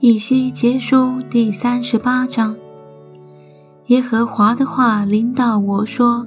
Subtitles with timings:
[0.00, 2.56] 以西结书第三十八章。
[3.88, 6.26] 耶和华的话临到我说：“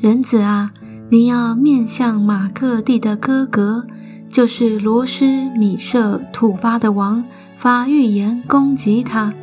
[0.00, 0.72] 人子啊，
[1.10, 3.86] 你要面向马各地的哥哥，
[4.30, 7.22] 就是罗斯米舍土巴的王，
[7.58, 9.34] 发预言攻击他，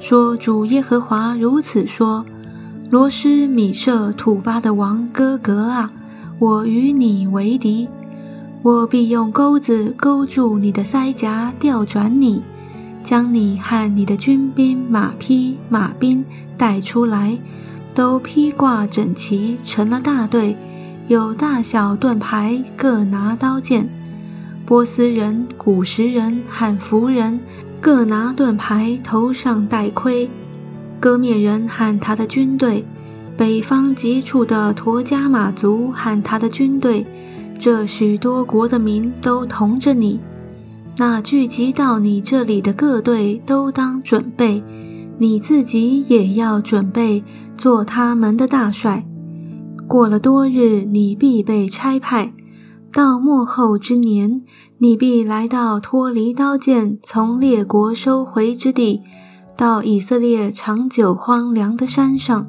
[0.00, 2.26] 说：主耶和华如此说：
[2.90, 5.92] 罗斯米舍土巴的王哥哥啊，
[6.40, 7.88] 我与你为敌。”
[8.62, 12.42] 我必用钩子勾住你的腮颊，调转你，
[13.02, 16.22] 将你和你的军兵、马匹、马兵
[16.58, 17.38] 带出来，
[17.94, 20.58] 都披挂整齐，成了大队，
[21.08, 23.88] 有大小盾牌，各拿刀剑。
[24.66, 27.40] 波斯人、古时人、和弗人
[27.80, 30.28] 各拿盾牌，头上戴盔。
[31.00, 32.84] 割灭人和他的军队，
[33.38, 37.06] 北方极处的陀加马族和他的军队。
[37.60, 40.18] 这许多国的民都同着你，
[40.96, 44.64] 那聚集到你这里的各队都当准备，
[45.18, 47.22] 你自己也要准备
[47.58, 49.06] 做他们的大帅。
[49.86, 52.32] 过了多日，你必被差派，
[52.90, 54.42] 到末后之年，
[54.78, 59.02] 你必来到脱离刀剑、从列国收回之地，
[59.54, 62.46] 到以色列长久荒凉的山上。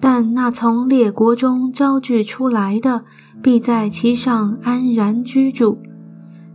[0.00, 3.02] 但那从列国中招聚出来的，
[3.48, 5.78] 必在其上安然居住。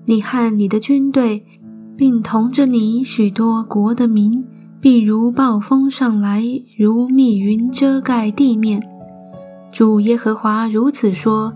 [0.06, 1.44] 你和你的军队，
[1.98, 4.46] 并同着你许多国的民，
[4.80, 6.44] 必如暴风上来，
[6.78, 8.88] 如密云遮盖地面。
[9.72, 11.54] 主耶和华如此说：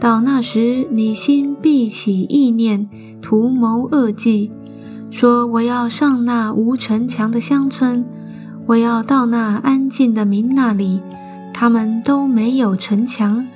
[0.00, 2.88] 到那时，你心必起意念，
[3.20, 4.50] 图谋恶计，
[5.10, 8.06] 说我要上那无城墙的乡村，
[8.68, 11.02] 我要到那安静的民那里，
[11.52, 13.46] 他们都没有城墙。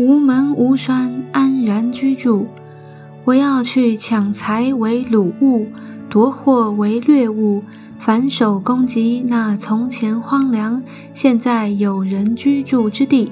[0.00, 2.46] 无门无栓，安然居住。
[3.24, 5.66] 我要去抢财为掳物，
[6.08, 7.62] 夺货为掠物，
[7.98, 13.30] 反手攻击那从前荒凉、现在有人居住之地，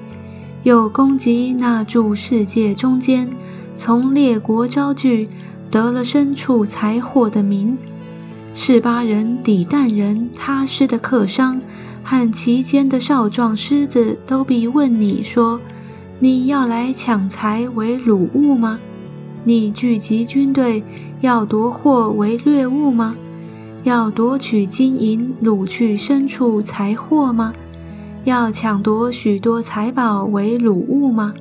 [0.63, 3.31] 又攻击那住世界中间、
[3.75, 5.27] 从列国招聚
[5.71, 7.79] 得了牲畜财货的民。
[8.53, 11.63] 是巴人、底但人、他师的客商
[12.05, 15.59] 和其间的少壮狮子，都必问你说。
[16.21, 18.81] 你要来抢财为掳物吗？
[19.45, 20.83] 你聚集军队
[21.21, 23.15] 要夺货为掠物吗？
[23.85, 27.53] 要夺取金银掳去牲畜财货吗？
[28.25, 31.35] 要抢夺许多财宝为掳物吗？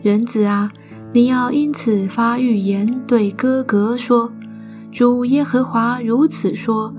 [0.00, 0.70] 人子啊，
[1.12, 4.32] 你要因此发预言，对哥哥说：
[4.92, 6.94] 主耶和华如此说：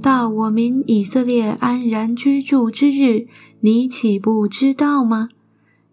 [0.00, 3.26] 到我民以色列安然居住之日，
[3.62, 5.30] 你岂不知道吗？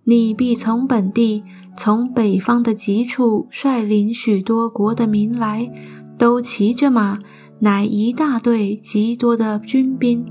[0.05, 1.43] 你必从本地，
[1.77, 5.71] 从北方的极处率领许多国的民来，
[6.17, 7.19] 都骑着马，
[7.59, 10.25] 乃一大队极多的军兵。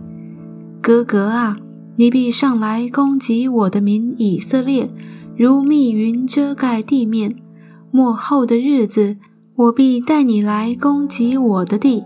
[0.82, 1.56] 哥哥啊，
[1.96, 4.90] 你必上来攻击我的民以色列，
[5.36, 7.36] 如密云遮盖地面。
[7.90, 9.16] 末后的日子，
[9.56, 12.04] 我必带你来攻击我的地，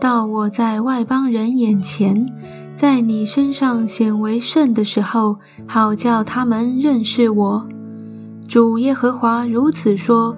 [0.00, 2.26] 到我在外邦人眼前。
[2.76, 7.68] 在你身上显为圣的时候，好叫他们认识我。
[8.48, 10.36] 主耶和华如此说：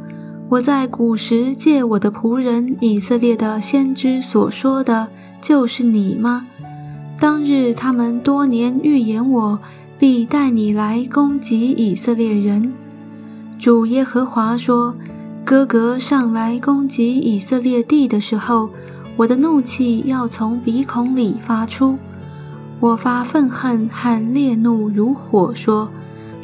[0.51, 5.09] 我在古时借我的仆人以色列的先知所说的，
[5.41, 6.47] 就是你吗？
[7.19, 9.59] 当日他们多年预言我，
[9.99, 12.73] 必带你来攻击以色列人。
[13.59, 14.95] 主耶和华说：
[15.43, 18.69] 哥哥上来攻击以色列地的时候，
[19.17, 21.99] 我的怒气要从鼻孔里发出。
[22.79, 25.91] 我发愤恨和烈怒如火，说：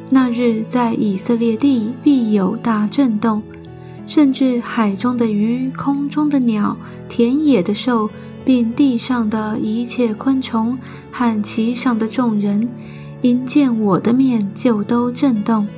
[0.09, 3.43] 那日在以色列地必有大震动，
[4.06, 6.76] 甚至海中的鱼、空中的鸟、
[7.06, 8.09] 田野的兽，
[8.47, 10.78] 并地上的一切昆虫
[11.10, 12.66] 和其上的众人，
[13.21, 15.69] 因见我的面就都震动。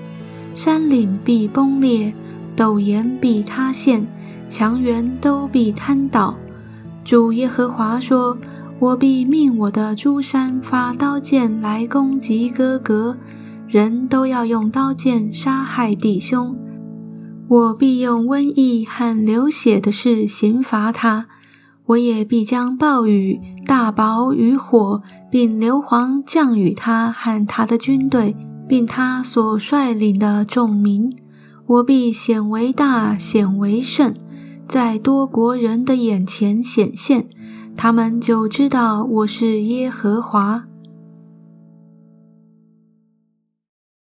[0.54, 2.14] 山岭必崩裂，
[2.56, 4.06] 陡岩必塌陷，
[4.48, 6.36] 墙垣都必坍倒。
[7.02, 8.38] 主耶和华说。
[8.80, 13.16] 我必命我的诸山发刀剑来攻击哥哥，
[13.68, 16.56] 人都要用刀剑杀害弟兄。
[17.48, 21.28] 我必用瘟疫和流血的事刑罚他。
[21.86, 28.34] 我也必将暴雨、大雹与火，并硫磺降雨他和他的军队，
[28.66, 31.14] 并他所率领的众民。
[31.66, 34.14] 我必显为大，显为圣，
[34.66, 37.28] 在多国人的眼前显现。
[37.76, 40.64] 他们就知道我是耶和华。